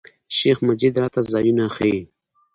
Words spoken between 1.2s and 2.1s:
ځایونه ښیي.